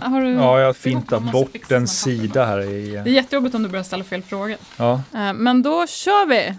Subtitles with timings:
[0.00, 2.90] Har du Ja, jag fintar bort en sida här i...
[2.90, 4.56] Det är jättejobbigt om du börjar ställa fel frågor.
[4.76, 5.02] Ja.
[5.14, 6.54] Eh, Men då kör vi!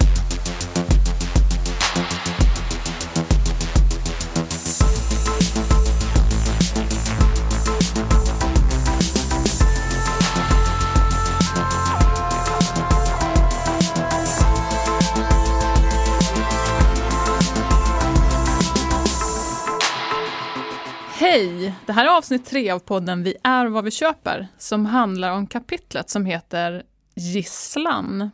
[21.38, 21.74] Hej!
[21.86, 25.48] Det här är avsnitt tre av podden Vi är vad vi köper som handlar om
[25.48, 26.84] kapitlet som heter
[27.16, 28.30] Gisslan.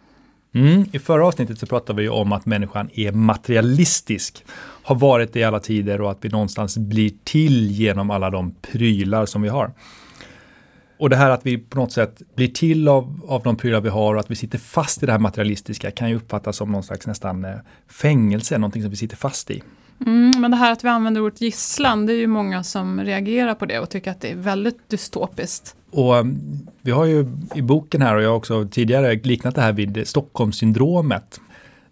[0.55, 4.45] Mm, I förra avsnittet så pratade vi om att människan är materialistisk.
[4.83, 8.55] Har varit det i alla tider och att vi någonstans blir till genom alla de
[8.61, 9.71] prylar som vi har.
[10.99, 13.89] Och det här att vi på något sätt blir till av, av de prylar vi
[13.89, 16.83] har och att vi sitter fast i det här materialistiska kan ju uppfattas som någon
[16.83, 17.55] slags nästan eh,
[17.87, 19.63] fängelse, någonting som vi sitter fast i.
[20.05, 23.55] Mm, men det här att vi använder ordet gisslan, det är ju många som reagerar
[23.55, 25.75] på det och tycker att det är väldigt dystopiskt.
[25.91, 26.39] Och mm,
[26.81, 30.07] vi har ju i boken här och jag har också tidigare liknat det här vid
[30.07, 31.39] Stockholmssyndromet.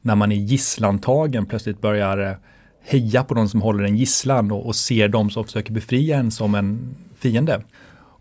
[0.01, 2.35] När man i gisslantagen plötsligt börjar eh,
[2.83, 6.31] heja på de som håller en gisslan och, och ser de som försöker befria en
[6.31, 7.61] som en fiende.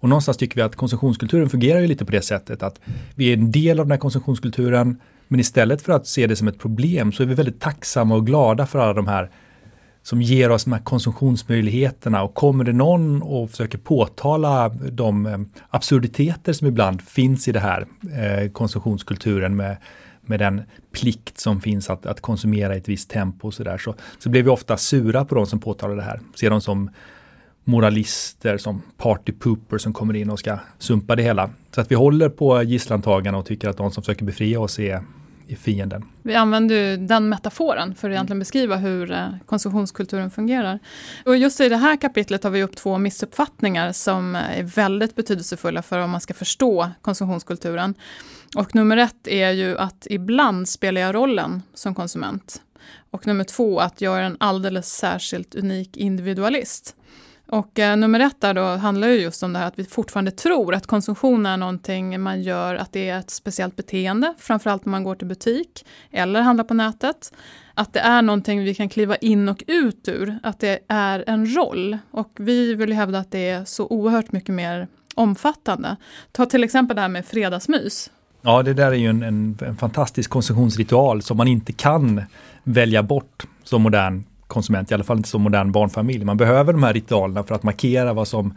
[0.00, 2.80] Och någonstans tycker vi att konsumtionskulturen fungerar ju lite på det sättet att
[3.14, 6.48] vi är en del av den här konsumtionskulturen men istället för att se det som
[6.48, 9.30] ett problem så är vi väldigt tacksamma och glada för alla de här
[10.02, 15.38] som ger oss de här konsumtionsmöjligheterna och kommer det någon och försöker påtala de eh,
[15.70, 19.76] absurditeter som ibland finns i det här eh, konsumtionskulturen med,
[20.20, 20.62] med den
[20.92, 24.28] plikt som finns att, att konsumera i ett visst tempo och så där så, så
[24.28, 26.20] blir vi ofta sura på de som påtalar det här.
[26.34, 26.90] Ser dem som
[27.64, 31.50] moralister, som party pooper som kommer in och ska sumpa det hela.
[31.74, 35.02] Så att vi håller på gisslantagarna och tycker att de som försöker befria oss är
[35.56, 36.04] fienden.
[36.22, 40.78] Vi använder ju den metaforen för att egentligen beskriva hur eh, konsumtionskulturen fungerar.
[41.24, 45.82] Och just i det här kapitlet har vi upp två missuppfattningar som är väldigt betydelsefulla
[45.82, 47.94] för om man ska förstå konsumtionskulturen.
[48.56, 52.62] Och nummer ett är ju att ibland spelar jag rollen som konsument.
[53.10, 56.96] Och nummer två, att jag är en alldeles särskilt unik individualist.
[57.50, 60.30] Och eh, nummer ett där då handlar ju just om det här att vi fortfarande
[60.30, 64.90] tror att konsumtion är någonting man gör, att det är ett speciellt beteende, framförallt när
[64.90, 67.32] man går till butik eller handlar på nätet.
[67.74, 71.56] Att det är någonting vi kan kliva in och ut ur, att det är en
[71.56, 71.98] roll.
[72.10, 75.96] Och vi vill ju hävda att det är så oerhört mycket mer omfattande.
[76.32, 78.10] Ta till exempel det här med fredagsmys.
[78.42, 82.22] Ja, det där är ju en, en, en fantastisk konsumtionsritual som man inte kan
[82.62, 86.24] välja bort som modern konsument, i alla fall inte som modern barnfamilj.
[86.24, 88.54] Man behöver de här ritualerna för att markera vad som,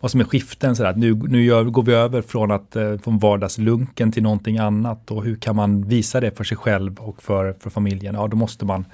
[0.00, 0.76] vad som är skiften.
[0.76, 4.58] Så att nu nu gör, går vi över från, att, eh, från vardagslunken till någonting
[4.58, 8.14] annat och hur kan man visa det för sig själv och för, för familjen?
[8.14, 8.84] Ja, då måste man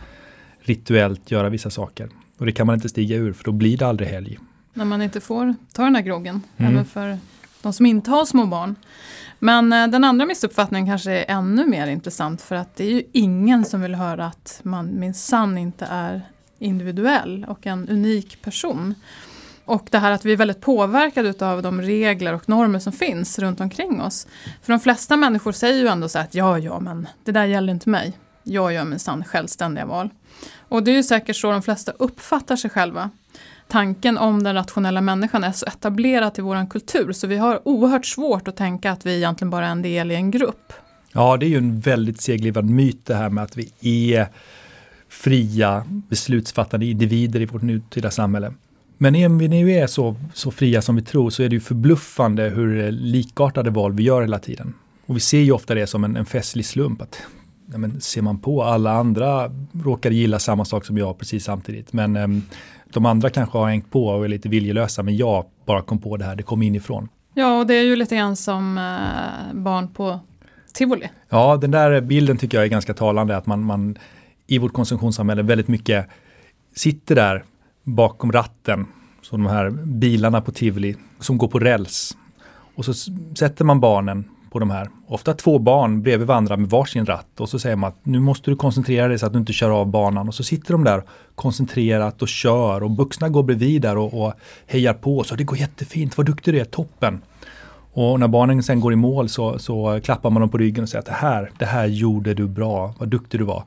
[0.60, 2.08] rituellt göra vissa saker.
[2.38, 4.38] Och det kan man inte stiga ur för då blir det aldrig helg.
[4.74, 6.72] När man inte får ta den här groggen, Mm.
[6.72, 7.18] även för
[7.62, 8.74] de som inte har små barn.
[9.38, 13.02] Men eh, den andra missuppfattningen kanske är ännu mer intressant för att det är ju
[13.12, 16.22] ingen som vill höra att man minsann inte är
[16.58, 18.94] individuell och en unik person.
[19.64, 23.38] Och det här att vi är väldigt påverkade utav de regler och normer som finns
[23.38, 24.26] runt omkring oss.
[24.62, 27.44] För de flesta människor säger ju ändå så här att ja, ja, men det där
[27.44, 28.18] gäller inte mig.
[28.42, 30.10] Jag gör minsann självständiga val.
[30.68, 33.10] Och det är ju säkert så de flesta uppfattar sig själva.
[33.68, 38.06] Tanken om den rationella människan är så etablerad i vår kultur så vi har oerhört
[38.06, 40.72] svårt att tänka att vi egentligen bara är en del i en grupp.
[41.12, 44.28] Ja, det är ju en väldigt seglivad myt det här med att vi är
[45.08, 48.52] fria beslutsfattande individer i vårt nutida samhälle.
[48.98, 51.60] Men om vi nu är så, så fria som vi tror så är det ju
[51.60, 54.74] förbluffande hur likartade val vi gör hela tiden.
[55.06, 57.02] Och vi ser ju ofta det som en, en festlig slump.
[57.02, 57.22] Att,
[57.72, 59.50] ja, men ser man på, alla andra
[59.84, 61.92] råkar gilla samma sak som jag precis samtidigt.
[61.92, 62.28] Men eh,
[62.92, 66.16] de andra kanske har hängt på och är lite viljelösa, men jag bara kom på
[66.16, 67.08] det här, det kom inifrån.
[67.34, 70.20] Ja, och det är ju lite grann som eh, barn på
[70.72, 71.08] tivoli.
[71.28, 73.98] Ja, den där bilden tycker jag är ganska talande, att man, man
[74.46, 76.06] i vårt konsumtionssamhälle väldigt mycket
[76.74, 77.44] sitter där
[77.82, 78.86] bakom ratten.
[79.22, 82.16] Så de här bilarna på Tivoli som går på räls.
[82.74, 82.94] Och så
[83.34, 87.48] sätter man barnen på de här, ofta två barn bredvid varandra med varsin ratt och
[87.48, 89.86] så säger man att nu måste du koncentrera dig så att du inte kör av
[89.86, 91.02] banan och så sitter de där
[91.34, 94.32] koncentrerat och kör och vuxna går bredvid där och, och
[94.66, 97.22] hejar på så det går jättefint, vad duktig du är, toppen.
[97.92, 100.88] Och när barnen sen går i mål så, så klappar man dem på ryggen och
[100.88, 103.64] säger att det här, det här gjorde du bra, vad duktig du var.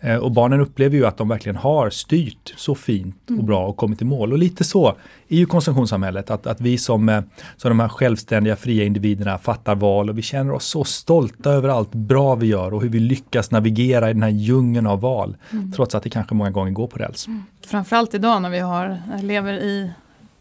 [0.00, 3.76] Eh, Och barnen upplever ju att de verkligen har styrt så fint och bra och
[3.76, 4.32] kommit i mål.
[4.32, 4.88] Och lite så
[5.28, 7.22] är ju konsumtionssamhället, att, att vi som, eh,
[7.56, 11.68] som de här självständiga fria individerna fattar val och vi känner oss så stolta över
[11.68, 15.36] allt bra vi gör och hur vi lyckas navigera i den här djungeln av val.
[15.76, 17.26] Trots att det kanske många gånger går på räls.
[17.66, 19.90] Framförallt idag när vi har, lever i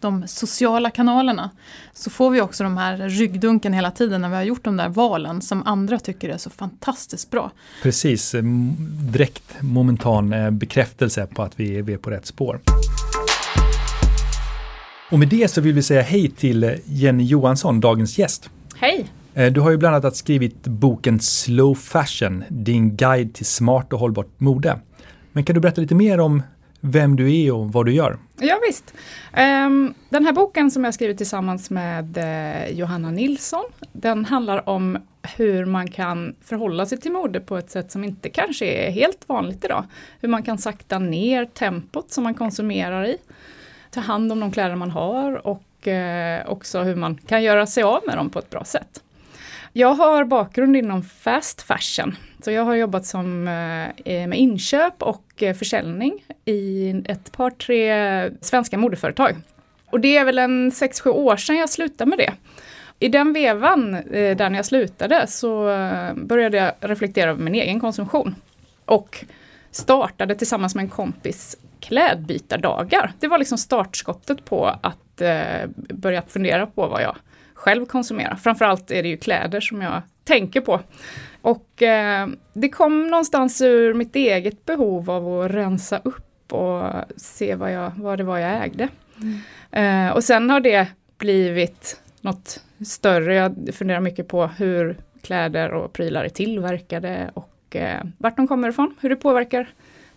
[0.01, 1.49] de sociala kanalerna
[1.93, 4.89] så får vi också de här ryggdunken hela tiden när vi har gjort de där
[4.89, 7.51] valen som andra tycker är så fantastiskt bra.
[7.83, 8.43] Precis, eh,
[9.11, 12.59] direkt momentan eh, bekräftelse på att vi är, på rätt spår.
[15.11, 18.49] Och med det så vill vi säga hej till eh, Jenny Johansson, dagens gäst.
[18.75, 19.11] Hej!
[19.51, 24.39] Du har ju bland annat skrivit boken Slow Fashion, din guide till smart och hållbart
[24.39, 24.79] mode.
[25.31, 26.43] Men kan du berätta lite mer om
[26.81, 28.17] vem du är och vad du gör?
[28.39, 28.93] Ja, visst.
[29.33, 34.97] Ehm, den här boken som jag skrivit tillsammans med eh, Johanna Nilsson, den handlar om
[35.37, 39.29] hur man kan förhålla sig till mode på ett sätt som inte kanske är helt
[39.29, 39.85] vanligt idag.
[40.21, 43.17] Hur man kan sakta ner tempot som man konsumerar i,
[43.91, 47.83] ta hand om de kläder man har och eh, också hur man kan göra sig
[47.83, 49.03] av med dem på ett bra sätt.
[49.73, 55.03] Jag har bakgrund inom fast fashion, så jag har jobbat som, eh, eh med inköp
[55.03, 59.35] och eh, försäljning i ett par, tre svenska modeföretag.
[59.85, 62.33] Och det är väl en 6-7 år sedan jag slutade med det.
[62.99, 67.55] I den vevan, eh, där när jag slutade, så eh, började jag reflektera över min
[67.55, 68.35] egen konsumtion.
[68.85, 69.25] Och
[69.71, 73.13] startade tillsammans med en kompis klädbytardagar.
[73.19, 77.15] Det var liksom startskottet på att eh, börja fundera på vad jag
[77.59, 78.35] själv konsumera.
[78.35, 80.79] Framförallt är det ju kläder som jag tänker på.
[81.41, 87.55] Och eh, det kom någonstans ur mitt eget behov av att rensa upp och se
[87.55, 88.87] vad, jag, vad det var jag ägde.
[89.71, 93.35] Eh, och sen har det blivit något större.
[93.35, 98.69] Jag funderar mycket på hur kläder och prylar är tillverkade och eh, vart de kommer
[98.69, 99.69] ifrån, hur det påverkar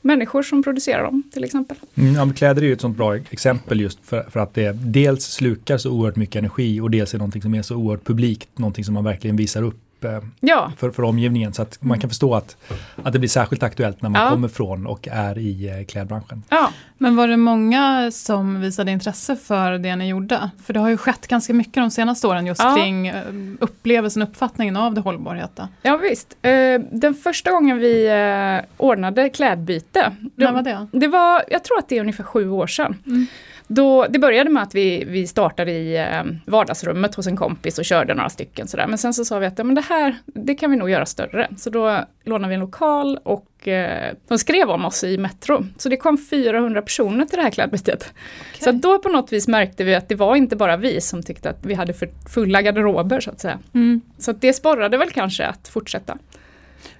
[0.02, 1.76] människor som producerar dem till exempel.
[1.94, 4.72] Mm, ja, men kläder är ju ett sånt bra exempel just för, för att det
[4.72, 8.58] dels slukar så oerhört mycket energi och dels är någonting som är så oerhört publikt,
[8.58, 11.52] någonting som man verkligen visar upp eh, Ja, för, för omgivningen.
[11.52, 12.56] Så att man kan förstå att,
[13.02, 14.30] att det blir särskilt aktuellt när man Ja.
[14.30, 16.42] kommer från och är i eh, klädbranschen.
[16.48, 16.70] ja.
[16.98, 20.50] Men var det många som visade intresse för det ni gjorde?
[20.64, 22.76] För det har ju skett ganska mycket de senaste åren just Ja.
[22.76, 23.22] kring eh,
[23.60, 25.68] upplevelsen, uppfattningen av det hållbarheta.
[25.82, 26.36] ja visst.
[26.42, 30.86] Eh, den första gången vi eh, ordnade klädbyte, då- När var det?
[30.92, 32.96] Det var, jag tror att det är ungefär sju år sedan.
[33.06, 33.26] Mm.
[33.74, 37.84] Då, det började med att vi, vi startade i eh, vardagsrummet hos en kompis och
[37.84, 38.86] körde några stycken sådär.
[38.86, 41.06] Men sen så sa vi att ja, men det här, det kan vi nog göra
[41.06, 41.48] större.
[41.56, 45.66] Så då lånade vi en lokal och eh, de skrev om oss i Metro.
[45.78, 48.12] Så det kom 400 personer till det här klädbytet.
[48.60, 51.22] Så att då på något vis märkte vi att det var inte bara vi som
[51.22, 53.58] tyckte att vi hade för fulla garderober så att säga.
[53.74, 54.00] Mm.
[54.18, 56.18] Så att det sporrade väl kanske att fortsätta.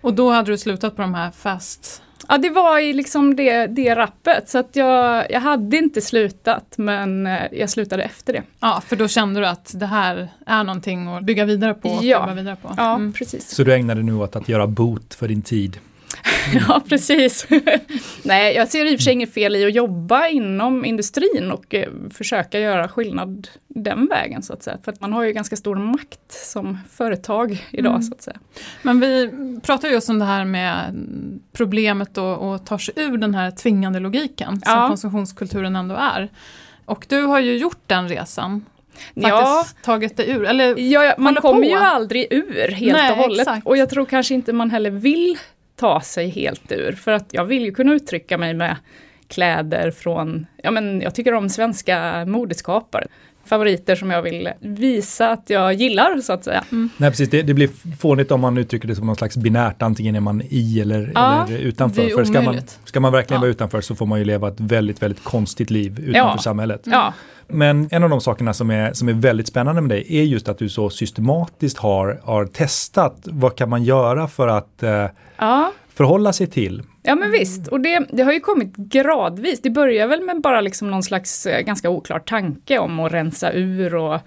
[0.01, 2.03] Och då hade du slutat på de här fast...
[2.29, 6.75] Ja, det var i liksom det, det rappet, så att jag, jag hade inte slutat,
[6.77, 8.43] men eh, jag slutade efter det.
[8.61, 12.05] Ja, för då kände du att det här är någonting att bygga vidare på och
[12.05, 12.33] Ja.
[12.35, 12.75] vidare på.
[12.77, 13.13] Ja, Mm.
[13.13, 13.51] precis.
[13.55, 15.79] Så du ägnar dig nu åt att göra bot för din tid.
[16.69, 17.47] Ja, precis.
[18.23, 21.75] Nej, jag ser i och för sig inget fel i att jobba inom industrin och
[21.75, 24.79] eh, försöka göra skillnad den vägen, så att säga.
[24.85, 28.03] För att man har ju ganska stor makt som företag idag, Mm.
[28.03, 28.37] så att säga.
[28.83, 29.31] Men vi
[29.63, 31.07] pratar just om det här med
[31.53, 34.89] problemet att att ta sig ur den här tvingande logiken som Ja.
[34.89, 36.29] konsumtionskulturen ändå är.
[36.85, 38.65] Och du har ju gjort den resan.
[39.15, 40.45] Ja, Faktiskt tagit dig ur.
[40.45, 41.65] Eller, ja, ja, man kommer på.
[41.69, 43.41] ju aldrig ur helt Nej, och hållet.
[43.41, 43.67] exakt.
[43.67, 45.39] Och jag tror kanske inte man heller vill
[45.77, 46.93] ta sig helt ur.
[46.93, 48.77] För att jag vill ju kunna uttrycka mig med
[49.29, 53.07] kläder från, ja men jag tycker om svenska modeskapare.
[53.45, 56.65] Favoriter som jag vill visa att jag gillar så att säga.
[56.97, 57.31] Nej, precis.
[57.31, 60.43] Det, det blir fånigt om man uttrycker det som någon slags binärt, antingen är man
[60.49, 62.09] i eller, Ja, eller utanför.
[62.09, 63.41] För ska man, ska man verkligen Ja.
[63.41, 66.39] vara utanför så får man ju leva ett väldigt, väldigt konstigt liv utanför Ja.
[66.39, 66.81] samhället.
[66.85, 67.15] Ja,
[67.49, 70.49] Men en av de sakerna som är, som är väldigt spännande med dig är just
[70.49, 75.07] att du så systematiskt har, har testat vad kan man göra för att eh,
[75.37, 75.73] ja.
[75.95, 76.83] förhålla sig till.
[77.03, 79.63] Ja men visst, och det, det har ju kommit gradvis.
[79.63, 83.53] Det börjar väl med bara liksom någon slags eh, ganska oklar tanke om att rensa
[83.53, 84.21] ur och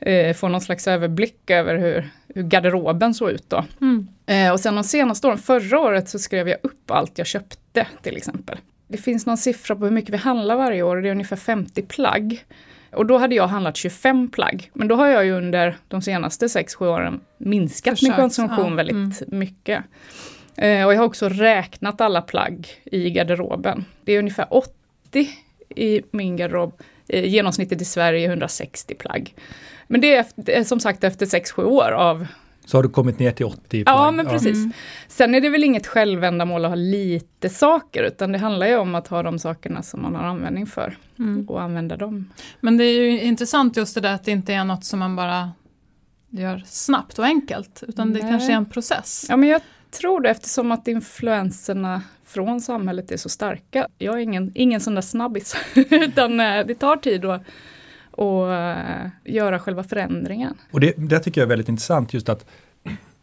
[0.00, 3.64] eh, få någon slags överblick över hur, hur garderoben såg ut då.
[3.80, 4.08] Mm.
[4.26, 7.86] Eh, och sen de senaste åren, förra året så skrev jag upp allt jag köpte
[8.02, 8.58] till exempel.
[8.88, 11.36] det finns någon siffra på hur mycket vi handlar varje år och det är ungefär
[11.36, 12.44] 50 plagg.
[12.92, 14.70] Och då hade jag handlat 25 plagg.
[14.72, 18.74] Men då har jag ju under de senaste 6-7 åren minskat Försökt, min konsumtion ja,
[18.74, 19.38] väldigt mm.
[19.38, 19.84] mycket.
[20.58, 23.84] Eh, och jag har också räknat alla plagg i garderoben.
[24.04, 25.28] Det är ungefär 80
[25.76, 26.72] i min garderob.
[27.08, 29.34] Eh, genomsnittet i Sverige är 160 plagg.
[29.86, 32.26] Men det är, efter, är som sagt efter 6-7 år av
[32.64, 34.14] Så har du kommit ner till 80 Ja, plagg.
[34.14, 34.56] men precis.
[35.08, 38.94] Sen är det väl inget självändamål att ha lite saker, utan det handlar ju om
[38.94, 41.48] att ha de sakerna som man har användning för Mm.
[41.48, 42.30] och använda dem.
[42.60, 45.16] Men det är ju intressant just det där att det inte är något som man
[45.16, 45.50] bara
[46.30, 48.30] gör snabbt och enkelt, utan det Nej.
[48.30, 49.26] kanske är en process.
[49.28, 53.88] Ja, men jag tror det eftersom att influenserna från samhället är så starka.
[53.98, 57.42] Jag är ingen, ingen sån där snabbis, utan eh, det tar tid att,
[58.12, 60.54] att eh, göra själva förändringen.
[60.70, 62.46] Och det, det tycker jag är väldigt intressant just att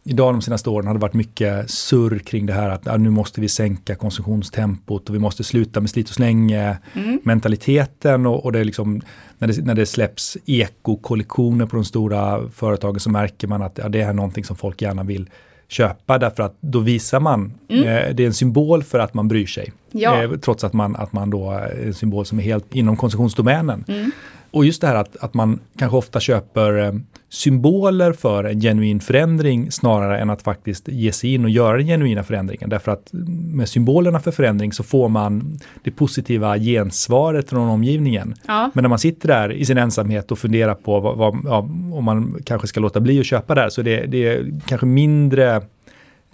[0.08, 3.40] idag de senaste åren har det varit mycket surr kring det här att nu måste
[3.40, 7.20] vi sänka konsumtionstempot och vi måste sluta med slit och släng Mm.
[7.24, 9.02] mentaliteten och, och det är liksom
[9.38, 13.88] när det, när det släpps ekokollektioner på de stora företagen så märker man att ja,
[13.88, 15.30] det är någonting som folk gärna vill
[15.68, 17.82] köpa därför att då visar man, Mm.
[17.88, 19.72] eh, det är en symbol för att man bryr sig.
[19.92, 20.22] Ja.
[20.22, 23.84] Eh, trots att man, att man då är en symbol som är helt inom konsumtionsdomänen.
[23.88, 24.10] Mm.
[24.56, 26.92] Och just det här att, att man kanske ofta köper eh,
[27.28, 31.86] symboler för en genuin förändring snarare än att faktiskt ge sig in och göra den
[31.86, 32.70] genuina förändringen.
[32.70, 33.08] Därför att
[33.52, 38.34] med symbolerna för förändring så får man det positiva gensvaret från omgivningen.
[38.46, 38.70] Ja.
[38.74, 41.58] Men när man sitter där i sin ensamhet och funderar på vad, vad, ja,
[41.92, 45.62] om man kanske ska låta bli att köpa där, så det, det är kanske mindre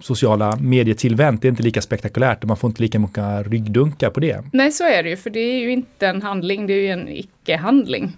[0.03, 1.41] sociala medietillvänt.
[1.41, 4.43] Det är inte lika spektakulärt och man får inte lika många ryggdunkar på det.
[4.53, 6.87] Nej, så är det ju, för det är ju inte en handling, det är ju
[6.87, 8.17] en icke-handling.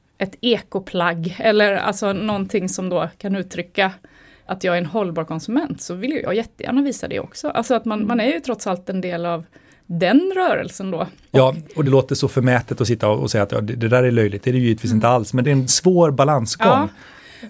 [0.21, 3.91] ett ekoplagg eller alltså någonting som då kan uttrycka
[4.45, 7.49] att jag är en hållbar konsument så vill jag jättegärna visa det också.
[7.49, 9.43] Alltså att man, man är ju trots allt en del av
[9.85, 11.07] den rörelsen då.
[11.31, 14.03] Ja, och det låter så förmätet att sitta och säga att ja, det, det där
[14.03, 14.43] är löjligt.
[14.43, 16.67] Det är det ju givetvis inte alls, men det är en svår balansgång.
[16.67, 16.87] Ja,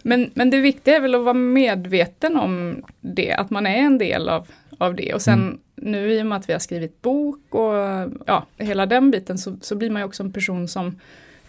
[0.04, 3.98] men, men det viktiga är väl att vara medveten om det, att man är en
[3.98, 4.48] del av,
[4.78, 5.14] av det.
[5.14, 7.74] Och sen nu i och med att vi har skrivit bok och
[8.26, 10.96] ja, hela den biten så, så blir man ju också en person som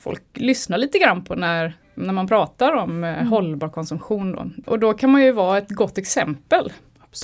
[0.03, 4.33] folk lyssnar lite grann på när, när man pratar om eh, hållbar konsumtion.
[4.33, 4.71] Då.
[4.73, 6.73] Och då kan man ju vara ett gott exempel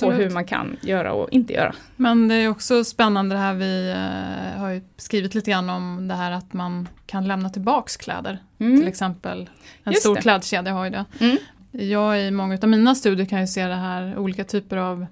[0.01, 1.75] på hur man kan göra och inte göra.
[1.95, 6.07] Men det är också spännande det här vi eh, har ju skrivit lite grann om
[6.07, 8.37] det här att man kan lämna tillbaks kläder.
[8.59, 8.79] Mm.
[8.79, 9.49] Till exempel
[9.83, 10.21] en Just stor det.
[10.21, 11.05] klädkedja har ju det.
[11.19, 11.37] Mm.
[11.71, 15.05] Jag i många av mina studier kan ju se det här olika typer av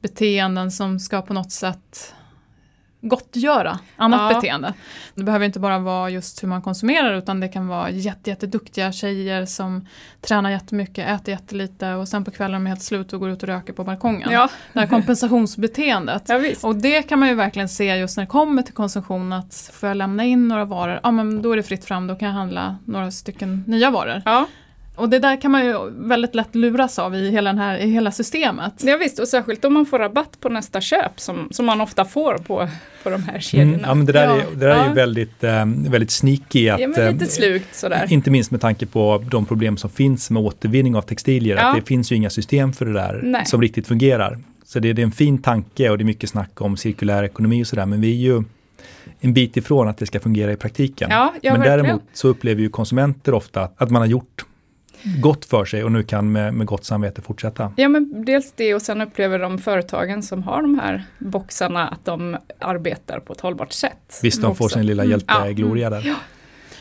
[0.00, 2.14] beteenden som ska på något sätt
[3.02, 4.34] gottgöra annat Ja.
[4.40, 4.74] beteende.
[5.14, 8.92] Det behöver inte bara vara just hur man konsumerar utan det kan vara jätte, jätteduktiga
[8.92, 9.86] tjejer som
[10.20, 13.42] tränar jättemycket, äter jättelite och sen på kvällen är de helt slut och går ut
[13.42, 14.30] och röker på balkongen.
[14.30, 14.48] Ja.
[14.72, 16.22] Det här kompensationsbeteendet.
[16.28, 16.40] Ja.
[16.62, 19.88] Och det kan man ju verkligen se just när det kommer till konsumtion att får
[19.88, 22.34] jag lämna in några varor, ja men då är det fritt fram, då kan jag
[22.34, 24.22] handla några stycken nya varor.
[24.24, 24.46] Ja.
[24.96, 27.90] Och det där kan man ju väldigt lätt luras av i hela, den här, i
[27.90, 28.72] hela systemet.
[28.82, 32.04] ja visst, och särskilt om man får rabatt på nästa köp som, som man ofta
[32.04, 32.68] får på,
[33.02, 33.72] på de här kedjorna.
[33.72, 34.34] Mm, ja, men det där, Ja.
[34.36, 34.88] är, det där är Ja.
[34.88, 36.68] ju väldigt, eh, väldigt sneaky.
[36.68, 38.06] Att, Ja, men lite eh, slugt sådär.
[38.10, 41.56] Inte minst med tanke på de problem som finns med återvinning av textilier.
[41.56, 41.62] Ja.
[41.70, 43.46] Att det finns ju inga system för det där Nej.
[43.46, 44.38] som riktigt fungerar.
[44.64, 47.62] Så det, det är en fin tanke och det är mycket snack om cirkulär ekonomi
[47.62, 47.86] och sådär.
[47.86, 48.42] Men vi är ju
[49.20, 51.08] en bit ifrån att det ska fungera i praktiken.
[51.10, 51.84] Ja, ja, men verkligen.
[51.84, 54.44] däremot så upplever ju konsumenter ofta att man har gjort
[55.20, 57.72] gott för sig och nu kan med, med gott samvete fortsätta.
[57.76, 62.04] Ja men dels det och sen upplever de företagen som har de här boxarna att
[62.04, 64.20] de arbetar på ett hållbart sätt.
[64.22, 65.10] Visst, de får sin lilla Mm.
[65.10, 66.14] hjältegloria där.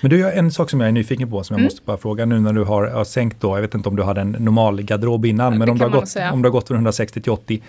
[0.02, 1.66] Men du, en sak som jag är nyfiken på som jag Mm.
[1.66, 4.04] måste bara fråga nu när du har, har sänkt då, jag vet inte om du
[4.04, 6.76] hade en normal garderob innan, Ja, men om du, gått, om du har gått från
[6.78, 7.62] 160 till 80,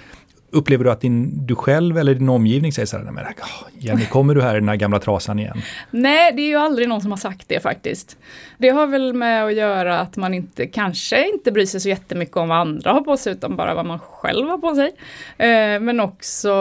[0.53, 3.69] upplever du att din, du själv eller din omgivning säger så här, "Nej, men oh,
[3.79, 5.63] Jenny, kommer du här i den här gamla trasan igen?
[5.91, 8.17] Nej, det är ju aldrig någon som har sagt det faktiskt.
[8.59, 12.37] Det har väl med att göra att man inte kanske inte bryr sig så jättemycket
[12.37, 14.93] om vad andra har på sig utan bara vad man själv har på sig.
[15.39, 16.53] Eh, men också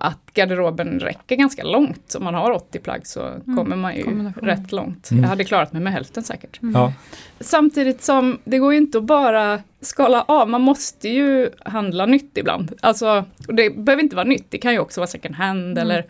[0.00, 2.14] att garderoben räcker ganska långt.
[2.18, 5.10] Om man har 80 plagg så kommer man ju rätt långt.
[5.10, 5.22] Mm.
[5.22, 6.58] Jag hade klarat mig med hälften säkert.
[6.74, 6.92] Ja,
[7.40, 12.38] Samtidigt som det går ju inte att bara skala av, man måste ju handla nytt
[12.38, 12.72] ibland.
[12.80, 16.06] Alltså, det behöver inte vara nytt, det kan ju också vara second hand eller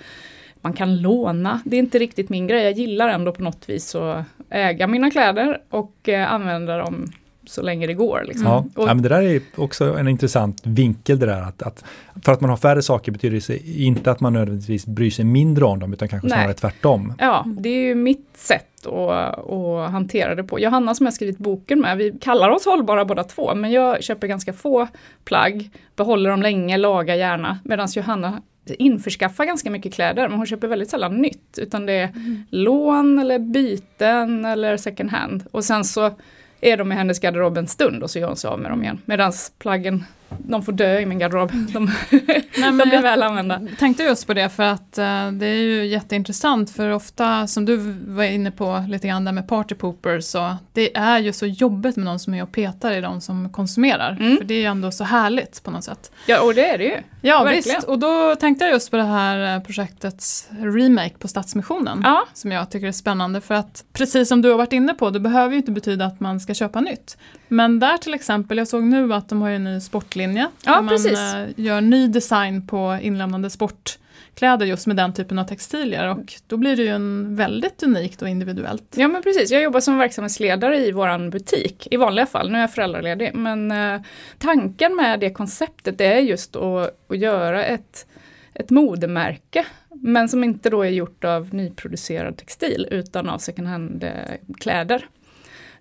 [0.60, 1.60] man kan låna.
[1.64, 5.10] Det är inte riktigt min grej, jag gillar ändå på något vis att äga mina
[5.10, 7.12] kläder och eh, använda dem
[7.46, 8.24] så länge det går.
[8.26, 8.46] Liksom.
[8.46, 8.64] ja.
[8.74, 11.84] Och, ja men det där är också en intressant vinkel det där att, att
[12.24, 15.24] för att man har färre saker betyder det sig inte att man nödvändigtvis bryr sig
[15.24, 16.36] mindre om dem utan kanske Nej.
[16.36, 17.14] snarare tvärtom.
[17.18, 20.60] Ja, det är ju mitt sätt att, att hantera det på.
[20.60, 24.26] Johanna som jag skrivit boken med, vi kallar oss hållbara båda två, men jag köper
[24.26, 24.88] ganska få
[25.24, 30.68] plagg, behåller dem länge, lagar gärna, medan Johanna införskaffar ganska mycket kläder, men hon köper
[30.68, 32.10] väldigt sällan nytt, utan det är
[32.50, 35.44] lån eller byten eller second hand.
[35.50, 36.10] Och sen så
[36.66, 38.82] är de i hennes garderob en stund och så gör hon sig av med dem
[38.82, 39.00] igen.
[39.04, 40.04] Medan plaggen,
[40.38, 41.52] de får dö i min garderob.
[41.72, 43.60] De, Nej, de blir jag väl använda.
[43.78, 47.76] tänkte just på det för att eh, det är ju jätteintressant för ofta som du
[48.06, 51.96] var inne på lite grann där med party poopers så det är ju så jobbigt
[51.96, 54.16] med någon som är och petar i de som konsumerar.
[54.20, 54.36] Mm.
[54.36, 56.10] För det är ju ändå så härligt på något sätt.
[56.26, 56.96] Ja, och det är det ju.
[57.20, 57.76] Ja Verkligen.
[57.76, 62.00] visst, och då tänkte jag just på det här eh, projektets remake på Stadsmissionen.
[62.04, 65.10] Ja, Som jag tycker är spännande för att precis som du har varit inne på,
[65.10, 67.16] det behöver ju inte betyda att man ska köpa nytt.
[67.48, 70.48] Men där till exempel, jag såg nu att de har en ny sportlinje.
[70.64, 71.18] Ja, där man precis.
[71.18, 76.56] eh, gör ny design på inlämnande sportkläder just med den typen av textilier och då
[76.56, 78.94] blir det ju en väldigt unikt och individuellt.
[78.96, 82.60] Ja men precis, jag jobbar som verksamhetsledare i våran butik i vanliga fall, nu är
[82.60, 83.34] jag föräldraledig.
[83.34, 84.00] Men eh,
[84.38, 88.06] tanken med det konceptet det är just att, att göra ett,
[88.54, 95.08] ett modemärke, men som inte då är gjort av nyproducerad textil utan av second hand-kläder.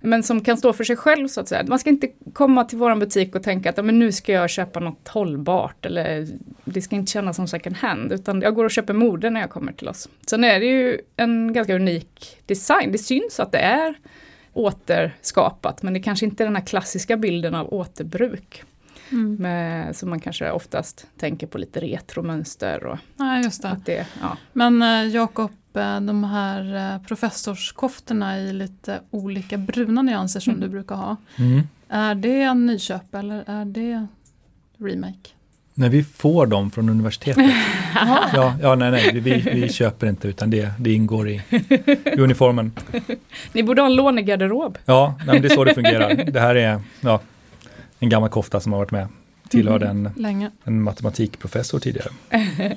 [0.05, 1.63] Men som kan stå för sig själv så att säga.
[1.67, 4.49] Man ska inte komma till våran butik och tänka att ja, men nu ska jag
[4.49, 6.27] köpa något hållbart eller
[6.65, 9.49] det ska inte kännas som second hand utan jag går och köper mode när jag
[9.49, 10.09] kommer till oss.
[10.27, 12.91] Sen är det ju en ganska unik design.
[12.91, 13.95] Det syns att det är
[14.53, 18.63] återskapat men det kanske inte är den här klassiska bilden av återbruk.
[19.11, 19.35] Mm.
[19.35, 22.97] Med, som man kanske oftast tänker på lite retromönster och
[23.43, 23.69] just det.
[23.69, 24.37] att det, ja.
[24.53, 30.61] Men eh, Jakob, de här eh, professorskoftorna i lite olika bruna nyanser som Mm.
[30.61, 31.15] du brukar ha.
[31.35, 31.61] Mm.
[31.89, 34.07] Är det en nyköp eller är det
[34.79, 35.29] remake?
[35.73, 37.45] När vi får dem från universitetet.
[38.33, 41.41] ja, ja, nej, nej, vi, vi köper inte utan det, det ingår i,
[42.15, 42.71] i uniformen.
[43.53, 44.77] Ni borde ha en lånegarderob.
[44.85, 46.15] Ja, nej, men det är så det fungerar.
[46.31, 47.19] Det här är ja,
[47.99, 49.07] en gammal kofta som har varit med.
[49.49, 50.51] Tillhörde en, Länge.
[50.63, 52.09] en matematikprofessor tidigare.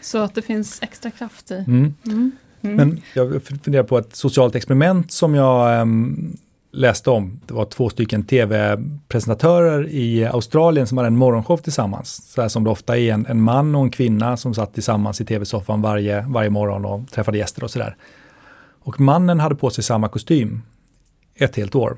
[0.00, 1.54] Så att det finns extra kraft i.
[1.54, 1.94] Mm.
[2.04, 2.32] Mm.
[2.60, 6.36] Men jag funderar på ett socialt experiment som jag em,
[6.72, 7.40] läste om.
[7.46, 12.32] Det var två stycken tv-presentatörer i Australien som hade en morgonshow tillsammans.
[12.32, 15.20] Så här som det ofta är en, en man och en kvinna som satt tillsammans
[15.20, 17.96] i tv-soffan varje, varje morgon och träffade gäster och sådär.
[18.82, 20.62] Och mannen hade på sig samma kostym
[21.34, 21.96] ett helt år.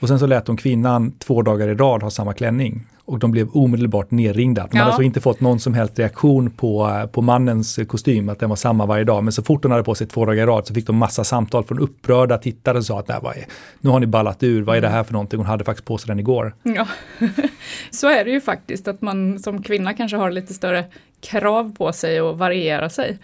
[0.00, 2.86] Och sen så lät de kvinnan två dagar i rad ha samma klänning.
[3.08, 4.62] Och de blev omedelbart nerringda.
[4.62, 4.78] De Ja.
[4.78, 8.48] hade alltså inte fått någon som helst reaktion på, eh, på mannens kostym, att den
[8.48, 9.24] var samma varje dag.
[9.24, 11.24] Men så fort hon hade på sig två dagar i rad så fick de massa
[11.24, 13.44] samtal från upprörda tittare som sa att Nej, vad är,
[13.80, 15.38] nu har ni ballat ur, vad är det här för någonting?
[15.38, 16.54] Hon hade faktiskt på sig den igår.
[16.62, 16.86] Ja,
[17.90, 20.84] så är det ju faktiskt att man som kvinna kanske har lite större
[21.20, 23.18] krav på sig att variera sig.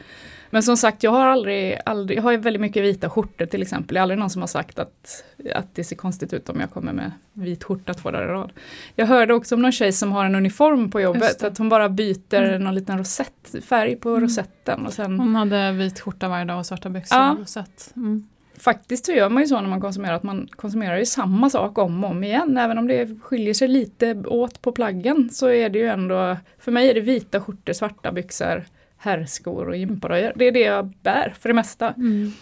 [0.54, 3.94] Men som sagt, jag har aldrig, aldrig, jag har väldigt mycket vita skjortor till exempel.
[3.94, 6.70] Det är aldrig någon som har sagt att, att det ser konstigt ut om jag
[6.70, 8.52] kommer med vit skjorta två dagar i rad.
[8.94, 11.88] Jag hörde också om någon tjej som har en uniform på jobbet, att hon bara
[11.88, 12.64] byter mm.
[12.64, 14.20] någon liten rosett, färg på mm.
[14.20, 14.86] rosetten.
[14.86, 15.20] Och sen...
[15.20, 17.32] Hon hade vit skjorta varje dag och svarta byxor ja.
[17.32, 17.92] och rosett.
[17.96, 18.28] Mm.
[18.58, 21.78] Faktiskt så gör man ju så när man konsumerar, att man konsumerar ju samma sak
[21.78, 22.56] om och om igen.
[22.56, 26.72] Även om det skiljer sig lite åt på plaggen så är det ju ändå, för
[26.72, 28.64] mig är det vita skjortor, svarta byxor,
[29.04, 30.32] herrskor och gympadojor.
[30.34, 31.92] Det är det jag bär för det mesta.
[31.96, 32.32] Mm.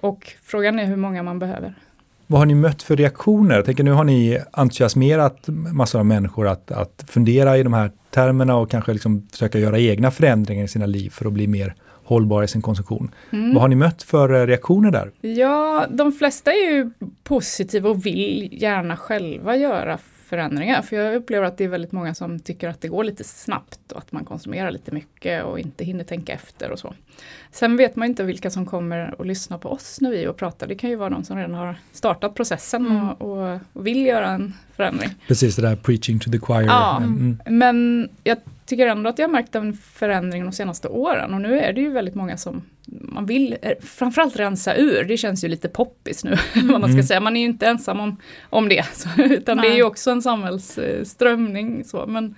[0.00, 1.74] Och frågan är hur många man behöver.
[2.26, 3.56] Vad har ni mött för reaktioner?
[3.56, 7.90] Jag tänker nu har ni entusiasmerat massor av människor att, att fundera i de här
[8.10, 11.74] termerna och kanske liksom försöka göra egna förändringar i sina liv för att bli mer
[12.04, 13.10] hållbara i sin konsumtion.
[13.30, 13.54] Mm.
[13.54, 15.10] Vad har ni mött för reaktioner där?
[15.20, 16.90] Ja, de flesta är ju
[17.24, 19.98] positiva och vill gärna själva göra
[20.30, 20.82] förändringar.
[20.82, 23.92] För jag upplever att det är väldigt många som tycker att det går lite snabbt
[23.92, 26.94] och att man konsumerar lite mycket och inte hinner tänka efter och så.
[27.52, 30.36] Sen vet man inte vilka som kommer att lyssna på oss när vi är och
[30.36, 30.66] pratar.
[30.66, 33.08] Det kan ju vara någon som redan har startat processen mm.
[33.08, 35.10] och, och, vill göra en förändring.
[35.28, 36.66] Precis, det där preaching to the choir.
[36.66, 37.38] Ja, mm.
[37.46, 41.60] men jag tycker ändå att jag har märkt en förändring de senaste åren och nu
[41.60, 45.04] är det ju väldigt många som man vill eh, framförallt rensa ur.
[45.04, 47.02] Det känns ju lite poppis nu, vad man ska mm.
[47.02, 47.20] säga.
[47.20, 48.16] Man är ju inte ensam om,
[48.50, 49.68] om det, så, utan Nej.
[49.68, 51.84] det är ju också en samhällsströmning.
[51.84, 52.06] Så.
[52.06, 52.34] Men,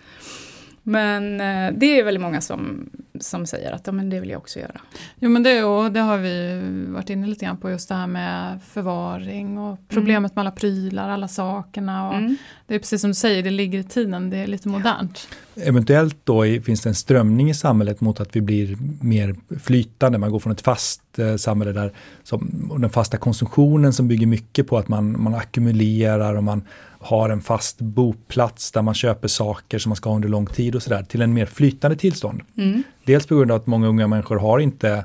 [0.82, 2.90] men eh, det är väldigt många som,
[3.22, 4.80] som säger att ja, men det vill jag också göra.
[5.18, 8.06] Jo men det, och det har vi varit inne lite grann på just det här
[8.06, 10.34] med förvaring och problemet mm.
[10.34, 12.08] med alla prylar, alla sakerna.
[12.08, 12.36] Och mm.
[12.66, 15.28] Det är precis som du säger, det ligger i tiden, det är lite modernt.
[15.54, 20.30] Eventuellt då finns det en strömning i samhället mot att vi blir mer flytande, man
[20.30, 24.66] går från ett fast eh, samhälle där som, och den fasta konsumtionen som bygger mycket
[24.66, 26.62] på att man, man ackumulerar och man
[27.02, 30.74] har en fast boplats där man köper saker som man ska ha under lång tid
[30.74, 32.42] och sådär, till en mer flytande tillstånd.
[32.56, 32.82] Mm.
[33.04, 35.04] Dels på grund av att många unga människor har inte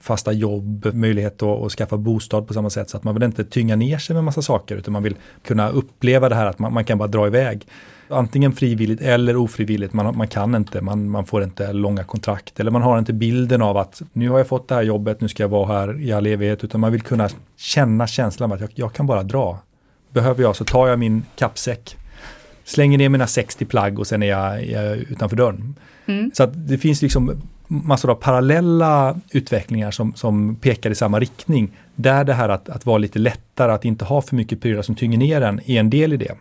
[0.00, 3.44] fasta jobb, möjlighet att, att, skaffa bostad på samma sätt så att man vill inte
[3.44, 6.72] tynga ner sig med massa saker utan man vill kunna uppleva det här att man,
[6.72, 7.66] man kan bara dra iväg.
[8.08, 12.70] Antingen frivilligt eller ofrivilligt, man, man kan inte, man, man får inte långa kontrakt eller
[12.70, 15.42] man har inte bilden av att nu har jag fått det här jobbet, nu ska
[15.42, 18.70] jag vara här i all evighet utan man vill kunna känna känslan av att jag,
[18.74, 19.58] jag kan bara dra
[20.12, 21.96] behöver jag så tar jag min kappsäck,
[22.64, 25.74] slänger ner mina 60 plagg och sen är jag, är jag utanför dörren.
[26.06, 26.30] Mm.
[26.34, 31.70] Så att det finns liksom massor av parallella utvecklingar som, som pekar i samma riktning.
[31.94, 34.94] Där det här att, att vara lite lättare, att inte ha för mycket prylar som
[34.94, 36.34] tynger ner en, är en del i det.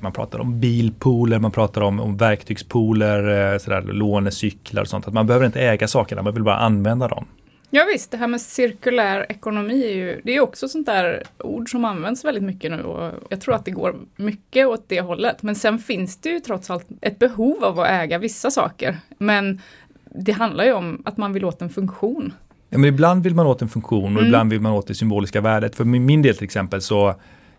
[0.00, 5.08] Man pratar om bilpooler, man pratar om, om verktygspooler, eh, sådär, lånecyklar och sånt.
[5.08, 7.26] Att man behöver inte äga sakerna, man vill bara använda dem.
[7.74, 11.70] Ja visst, det här med cirkulär ekonomi är ju, det är också sånt där ord
[11.70, 15.42] som används väldigt mycket nu och jag tror att det går mycket åt det hållet.
[15.42, 18.96] Men sen finns det ju trots allt ett behov av att äga vissa saker.
[19.18, 19.60] Men
[20.04, 22.32] det handlar ju om att man vill åt en funktion.
[22.68, 24.26] Ja, men ibland vill man åt en funktion och mm.
[24.26, 25.76] ibland vill man åt det symboliska värdet.
[25.76, 27.14] För min del till exempel så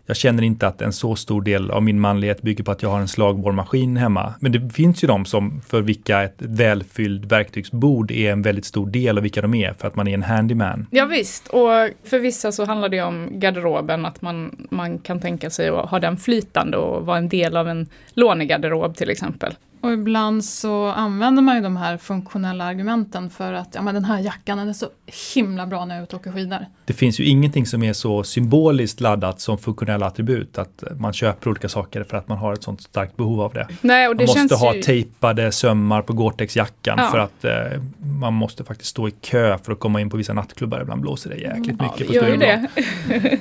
[0.06, 2.90] jag känner inte att en så stor del av min manlighet bygger på att jag
[2.90, 4.34] har en slagborrmaskin hemma.
[4.40, 8.86] Men det finns ju de som för vilka ett välfylld verktygsbord är en väldigt stor
[8.86, 10.86] del av vilka de är, för att man är en handyman.
[10.90, 11.70] Ja visst, och
[12.04, 16.00] för vissa så handlar det om garderoben, att man, man kan tänka sig att ha
[16.00, 19.54] den flytande och vara en del av en lånegarderob till exempel.
[19.84, 24.04] Och ibland så använder man ju de här funktionella argumenten för att ja, men den
[24.04, 24.88] här jackan den är så
[25.34, 26.66] himla bra när jag är ute och åker skidor.
[26.84, 30.58] Det finns ju ingenting som är så symboliskt laddat som funktionella attribut.
[30.58, 33.68] Att man köper olika saker för att man har ett sånt starkt behov av det.
[33.80, 34.82] Nej, och det man måste ha ju...
[34.82, 37.10] tejpade sömmar på Gore-Tex-jackan ja.
[37.10, 37.82] för att eh,
[38.20, 40.80] man måste faktiskt stå i kö för att komma in på vissa nattklubbar.
[40.80, 42.66] Ibland blåser det jäkligt ja, mycket på Stureplan.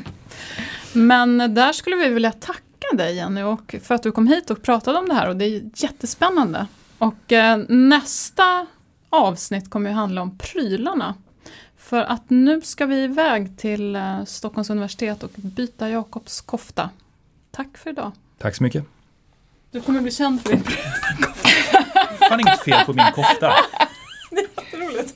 [0.93, 2.59] Men där skulle vi vilja tacka
[2.93, 5.45] dig Jenny och för att du kom hit och pratade om det här och det
[5.45, 6.67] är jättespännande.
[6.97, 8.65] Och eh, nästa
[9.09, 11.15] avsnitt kommer ju handla om prylarna.
[11.77, 16.89] För att nu ska vi iväg till eh, Stockholms universitet och byta Jakobs kofta.
[17.51, 18.11] Tack för idag.
[18.37, 18.85] Tack så mycket.
[19.71, 20.79] Du kommer bli känd för din kofta.
[22.29, 23.53] Fan inget fel på min kofta.
[24.29, 25.15] det är jätteroligt.